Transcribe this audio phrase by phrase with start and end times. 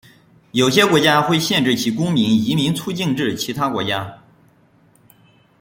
[0.53, 4.23] 有些国家会限制其公民移民出境至其他国家。